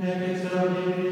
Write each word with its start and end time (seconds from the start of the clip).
Nella 0.00 0.70
Maria, 0.70 1.09